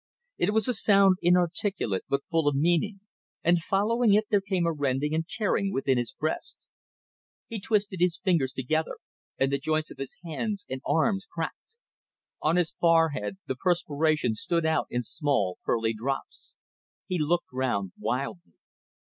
It 0.39 0.51
was 0.51 0.67
a 0.67 0.73
sound 0.73 1.17
inarticulate 1.21 2.05
but 2.09 2.25
full 2.31 2.47
of 2.47 2.55
meaning; 2.55 3.01
and 3.43 3.61
following 3.61 4.15
it 4.15 4.25
there 4.31 4.41
came 4.41 4.65
a 4.65 4.71
rending 4.71 5.13
and 5.13 5.27
tearing 5.27 5.71
within 5.71 5.99
his 5.99 6.11
breast. 6.11 6.67
He 7.47 7.59
twisted 7.59 7.99
his 7.99 8.17
fingers 8.17 8.51
together, 8.51 8.97
and 9.37 9.53
the 9.53 9.59
joints 9.59 9.91
of 9.91 9.99
his 9.99 10.17
hands 10.25 10.65
and 10.67 10.81
arms 10.87 11.27
cracked. 11.31 11.75
On 12.41 12.55
his 12.55 12.71
forehead 12.71 13.37
the 13.45 13.53
perspiration 13.53 14.33
stood 14.33 14.65
out 14.65 14.87
in 14.89 15.03
small 15.03 15.59
pearly 15.63 15.93
drops. 15.93 16.55
He 17.05 17.19
looked 17.19 17.53
round 17.53 17.91
wildly. 17.95 18.53